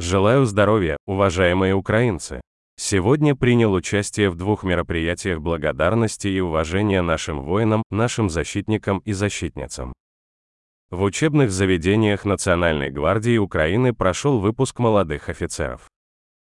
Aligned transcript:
Желаю 0.00 0.44
здоровья, 0.44 0.96
уважаемые 1.06 1.74
украинцы. 1.74 2.40
Сегодня 2.76 3.36
принял 3.36 3.72
участие 3.72 4.28
в 4.28 4.34
двух 4.34 4.64
мероприятиях 4.64 5.38
благодарности 5.38 6.26
и 6.26 6.40
уважения 6.40 7.00
нашим 7.00 7.42
воинам, 7.42 7.84
нашим 7.90 8.28
защитникам 8.28 8.98
и 9.04 9.12
защитницам. 9.12 9.92
В 10.90 11.00
учебных 11.04 11.52
заведениях 11.52 12.24
Национальной 12.24 12.90
гвардии 12.90 13.38
Украины 13.38 13.94
прошел 13.94 14.40
выпуск 14.40 14.80
молодых 14.80 15.28
офицеров. 15.28 15.86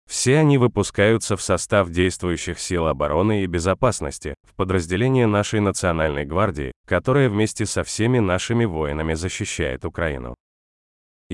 Все 0.09 0.39
они 0.39 0.57
выпускаются 0.57 1.37
в 1.37 1.43
состав 1.43 1.91
действующих 1.91 2.61
сил 2.61 2.87
обороны 2.87 3.43
и 3.43 3.47
безопасности, 3.47 4.35
в 4.49 4.55
подразделение 4.55 5.27
нашей 5.27 5.59
Национальной 5.59 6.25
гвардии, 6.25 6.71
которая 6.87 7.29
вместе 7.29 7.67
со 7.67 7.83
всеми 7.83 8.21
нашими 8.21 8.67
воинами 8.67 9.15
защищает 9.15 9.85
Украину. 9.85 10.37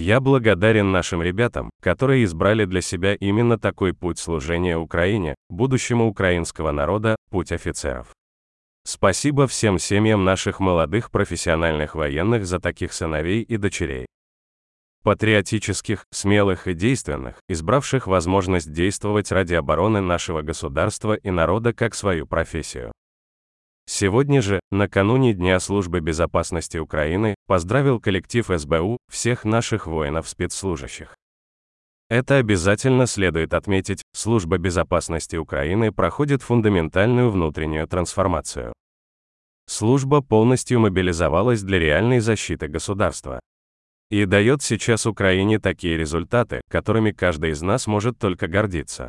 Я 0.01 0.21
благодарен 0.21 0.93
нашим 0.93 1.23
ребятам, 1.23 1.71
которые 1.83 2.23
избрали 2.23 2.67
для 2.67 2.83
себя 2.83 3.17
именно 3.17 3.59
такой 3.59 3.93
путь 3.93 4.21
служения 4.21 4.79
Украине, 4.79 5.35
будущему 5.49 6.07
украинского 6.07 6.71
народа, 6.71 7.17
путь 7.31 7.51
офицеров. 7.51 8.13
Спасибо 8.87 9.49
всем 9.49 9.81
семьям 9.81 10.25
наших 10.25 10.61
молодых 10.61 11.11
профессиональных 11.11 11.97
военных 11.97 12.47
за 12.47 12.61
таких 12.61 12.93
сыновей 12.93 13.43
и 13.43 13.57
дочерей. 13.57 14.07
Патриотических, 15.03 16.05
смелых 16.13 16.69
и 16.69 16.75
действенных, 16.75 17.41
избравших 17.49 18.07
возможность 18.07 18.71
действовать 18.71 19.33
ради 19.33 19.55
обороны 19.55 20.01
нашего 20.01 20.43
государства 20.43 21.15
и 21.15 21.33
народа 21.33 21.73
как 21.73 21.97
свою 21.97 22.25
профессию. 22.25 22.93
Сегодня 23.91 24.43
же, 24.43 24.61
накануне 24.71 25.33
Дня 25.33 25.59
службы 25.59 26.01
безопасности 26.01 26.77
Украины, 26.77 27.35
поздравил 27.47 27.99
коллектив 27.99 28.47
СБУ, 28.47 28.99
всех 29.11 29.47
наших 29.47 29.87
воинов-спецслужащих. 29.87 31.17
Это 32.11 32.37
обязательно 32.37 33.07
следует 33.07 33.55
отметить, 33.55 34.03
служба 34.13 34.59
безопасности 34.59 35.37
Украины 35.37 35.91
проходит 35.91 36.43
фундаментальную 36.43 37.31
внутреннюю 37.31 37.89
трансформацию. 37.89 38.75
Служба 39.67 40.21
полностью 40.21 40.81
мобилизовалась 40.81 41.63
для 41.63 41.79
реальной 41.79 42.21
защиты 42.21 42.69
государства. 42.69 43.41
И 44.11 44.27
дает 44.27 44.63
сейчас 44.63 45.07
Украине 45.07 45.59
такие 45.59 45.97
результаты, 45.97 46.61
которыми 46.69 47.13
каждый 47.13 47.53
из 47.53 47.63
нас 47.63 47.87
может 47.87 48.19
только 48.19 48.49
гордиться. 48.49 49.09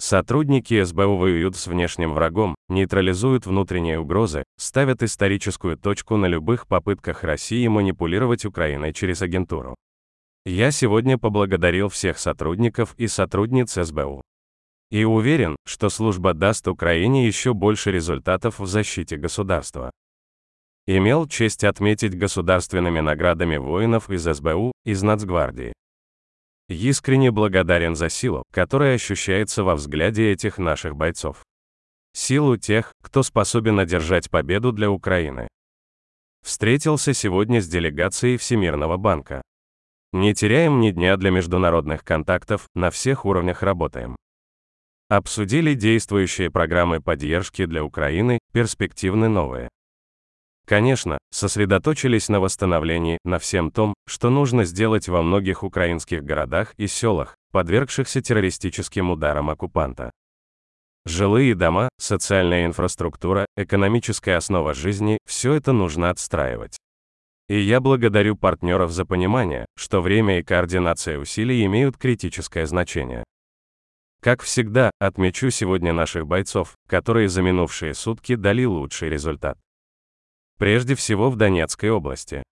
Сотрудники 0.00 0.82
СБУ 0.82 1.18
воюют 1.18 1.56
с 1.56 1.66
внешним 1.66 2.14
врагом, 2.14 2.54
нейтрализуют 2.70 3.44
внутренние 3.44 4.00
угрозы, 4.00 4.44
ставят 4.56 5.02
историческую 5.02 5.76
точку 5.76 6.16
на 6.16 6.24
любых 6.24 6.66
попытках 6.66 7.22
России 7.22 7.68
манипулировать 7.68 8.46
Украиной 8.46 8.94
через 8.94 9.20
агентуру. 9.20 9.74
Я 10.46 10.70
сегодня 10.70 11.18
поблагодарил 11.18 11.90
всех 11.90 12.18
сотрудников 12.18 12.94
и 12.96 13.08
сотрудниц 13.08 13.74
СБУ. 13.74 14.22
И 14.90 15.04
уверен, 15.04 15.54
что 15.66 15.90
служба 15.90 16.32
даст 16.32 16.66
Украине 16.66 17.26
еще 17.26 17.52
больше 17.52 17.92
результатов 17.92 18.58
в 18.58 18.66
защите 18.66 19.18
государства. 19.18 19.90
Имел 20.86 21.28
честь 21.28 21.62
отметить 21.62 22.16
государственными 22.16 23.00
наградами 23.00 23.58
воинов 23.58 24.08
из 24.08 24.24
СБУ, 24.24 24.72
из 24.86 25.02
Нацгвардии. 25.02 25.74
Искренне 26.70 27.32
благодарен 27.32 27.96
за 27.96 28.08
силу, 28.08 28.44
которая 28.52 28.94
ощущается 28.94 29.64
во 29.64 29.74
взгляде 29.74 30.30
этих 30.30 30.56
наших 30.56 30.94
бойцов. 30.94 31.42
Силу 32.12 32.56
тех, 32.56 32.92
кто 33.02 33.24
способен 33.24 33.80
одержать 33.80 34.30
победу 34.30 34.70
для 34.70 34.88
Украины. 34.88 35.48
Встретился 36.44 37.12
сегодня 37.12 37.60
с 37.60 37.66
делегацией 37.66 38.36
Всемирного 38.36 38.98
банка. 38.98 39.42
Не 40.12 40.32
теряем 40.32 40.78
ни 40.78 40.92
дня 40.92 41.16
для 41.16 41.32
международных 41.32 42.04
контактов, 42.04 42.68
на 42.76 42.92
всех 42.92 43.24
уровнях 43.24 43.64
работаем. 43.64 44.14
Обсудили 45.08 45.74
действующие 45.74 46.52
программы 46.52 47.00
поддержки 47.00 47.66
для 47.66 47.82
Украины, 47.82 48.38
перспективны 48.52 49.28
новые. 49.28 49.70
Конечно, 50.70 51.18
сосредоточились 51.32 52.28
на 52.28 52.38
восстановлении, 52.38 53.18
на 53.24 53.40
всем 53.40 53.72
том, 53.72 53.92
что 54.06 54.30
нужно 54.30 54.62
сделать 54.64 55.08
во 55.08 55.20
многих 55.20 55.64
украинских 55.64 56.22
городах 56.22 56.74
и 56.76 56.86
селах, 56.86 57.34
подвергшихся 57.50 58.22
террористическим 58.22 59.10
ударам 59.10 59.50
оккупанта. 59.50 60.12
Жилые 61.04 61.56
дома, 61.56 61.88
социальная 61.98 62.66
инфраструктура, 62.66 63.46
экономическая 63.56 64.36
основа 64.36 64.72
жизни– 64.72 65.18
все 65.26 65.54
это 65.54 65.72
нужно 65.72 66.08
отстраивать. 66.08 66.78
И 67.48 67.58
я 67.58 67.80
благодарю 67.80 68.36
партнеров 68.36 68.92
за 68.92 69.04
понимание, 69.04 69.66
что 69.76 70.00
время 70.00 70.38
и 70.38 70.44
координация 70.44 71.18
усилий 71.18 71.64
имеют 71.64 71.96
критическое 71.96 72.64
значение. 72.66 73.24
Как 74.22 74.40
всегда, 74.40 74.92
отмечу 75.00 75.50
сегодня 75.50 75.92
наших 75.92 76.28
бойцов, 76.28 76.76
которые 76.86 77.28
за 77.28 77.42
минувшие 77.42 77.92
сутки 77.92 78.36
дали 78.36 78.64
лучший 78.66 79.08
результат 79.08 79.58
прежде 80.60 80.94
всего 80.94 81.30
в 81.30 81.36
Донецкой 81.36 81.90
области. 81.90 82.42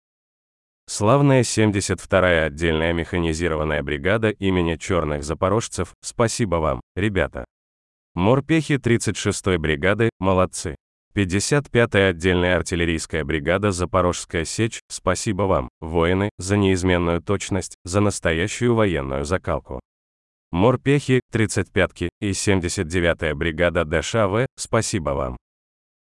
Славная 0.88 1.42
72-я 1.42 2.44
отдельная 2.44 2.94
механизированная 2.94 3.82
бригада 3.82 4.30
имени 4.30 4.76
Черных 4.76 5.22
Запорожцев, 5.22 5.92
спасибо 6.02 6.56
вам, 6.56 6.80
ребята. 6.97 7.44
Морпехи 8.14 8.76
36-й 8.76 9.58
бригады, 9.58 10.08
молодцы. 10.18 10.74
55-я 11.14 12.08
отдельная 12.08 12.56
артиллерийская 12.56 13.24
бригада 13.24 13.72
Запорожская 13.72 14.47
сечь, 14.47 14.80
спасибо 14.88 15.42
вам, 15.42 15.68
воины, 15.80 16.30
за 16.38 16.56
неизменную 16.56 17.20
точность, 17.20 17.76
за 17.84 18.00
настоящую 18.00 18.74
военную 18.74 19.26
закалку. 19.26 19.80
Морпехи, 20.50 21.20
35-ки 21.30 22.08
и 22.22 22.30
79-я 22.30 23.34
бригада 23.34 23.84
ДШВ, 23.84 24.47
спасибо 24.56 25.10
вам. 25.10 25.36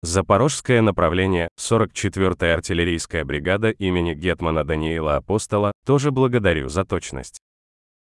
Запорожское 0.04 0.82
направление, 0.82 1.48
44-я 1.60 2.54
артиллерийская 2.54 3.24
бригада 3.24 3.70
имени 3.70 4.14
Гетмана 4.14 4.64
Даниила 4.64 5.14
Апостола, 5.14 5.70
тоже 5.86 6.10
благодарю 6.10 6.68
за 6.68 6.84
точность. 6.84 7.38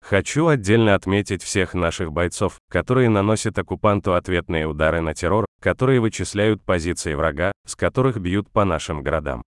Хочу 0.04 0.46
отдельно 0.48 0.94
отметить 0.94 1.42
всех 1.42 1.72
наших 1.72 2.12
бойцов, 2.12 2.58
которые 2.70 3.08
наносят 3.08 3.58
оккупанту 3.58 4.12
ответные 4.12 4.66
удары 4.66 5.00
на 5.00 5.14
террор, 5.14 5.46
которые 5.58 6.00
вычисляют 6.00 6.62
позиции 6.62 7.14
врага, 7.14 7.52
с 7.66 7.74
которых 7.74 8.18
бьют 8.18 8.50
по 8.50 8.66
нашим 8.66 9.02
городам. 9.02 9.42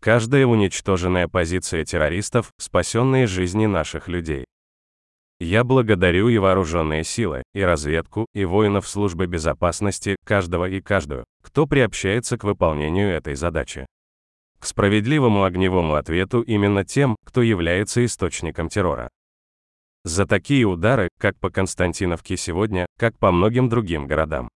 Каждая 0.00 0.46
уничтоженная 0.46 1.26
позиция 1.26 1.84
террористов– 1.84 2.52
спасенные 2.58 3.26
жизни 3.26 3.66
наших 3.66 4.06
людей. 4.06 4.44
Я 5.44 5.64
благодарю 5.64 6.28
и 6.28 6.38
вооруженные 6.38 7.02
силы, 7.02 7.42
и 7.52 7.62
разведку, 7.62 8.26
и 8.32 8.44
воинов 8.44 8.86
службы 8.86 9.26
безопасности, 9.26 10.14
каждого 10.24 10.68
и 10.68 10.80
каждую, 10.80 11.24
кто 11.42 11.66
приобщается 11.66 12.38
к 12.38 12.44
выполнению 12.44 13.08
этой 13.10 13.34
задачи. 13.34 13.84
К 14.60 14.66
справедливому 14.66 15.42
огневому 15.42 15.94
ответу 15.94 16.42
именно 16.42 16.84
тем, 16.84 17.16
кто 17.24 17.42
является 17.42 18.04
источником 18.04 18.68
террора. 18.68 19.08
За 20.04 20.26
такие 20.26 20.64
удары, 20.64 21.08
как 21.18 21.36
по 21.40 21.50
Константиновке 21.50 22.36
сегодня, 22.36 22.86
как 22.96 23.18
по 23.18 23.32
многим 23.32 23.68
другим 23.68 24.06
городам. 24.06 24.48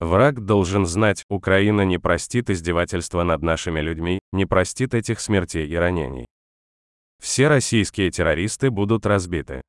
Враг 0.00 0.40
должен 0.40 0.86
знать, 0.86 1.22
Украина 1.28 1.82
не 1.82 1.98
простит 1.98 2.48
издевательства 2.48 3.24
над 3.24 3.42
нашими 3.42 3.80
людьми, 3.80 4.20
не 4.32 4.46
простит 4.46 4.94
этих 4.94 5.20
смертей 5.20 5.68
и 5.68 5.74
ранений. 5.76 6.24
Все 7.22 7.48
российские 7.48 8.10
террористы 8.10 8.70
будут 8.70 9.04
разбиты. 9.04 9.60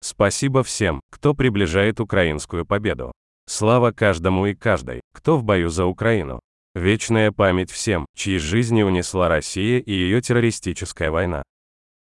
Спасибо 0.00 0.62
всем, 0.62 1.00
кто 1.10 1.34
приближает 1.34 2.00
украинскую 2.00 2.64
победу. 2.64 3.12
Слава 3.46 3.92
каждому 3.92 4.46
и 4.46 4.54
каждой, 4.54 5.00
кто 5.12 5.36
в 5.36 5.44
бою 5.44 5.68
за 5.68 5.86
Украину. 5.86 6.40
Вечная 6.74 7.32
память 7.32 7.70
всем, 7.70 8.06
чьи 8.14 8.38
жизни 8.38 8.82
унесла 8.82 9.28
Россия 9.28 9.80
и 9.80 9.92
ее 9.92 10.20
террористическая 10.20 11.10
война. 11.10 11.42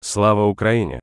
Слава 0.00 0.46
Украине! 0.46 1.00